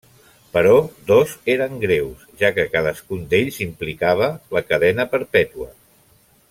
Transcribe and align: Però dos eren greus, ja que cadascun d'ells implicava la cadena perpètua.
Però 0.53 0.77
dos 1.11 1.33
eren 1.55 1.75
greus, 1.83 2.25
ja 2.41 2.51
que 2.57 2.67
cadascun 2.77 3.23
d'ells 3.35 3.63
implicava 3.69 4.31
la 4.59 4.65
cadena 4.73 5.11
perpètua. 5.17 5.73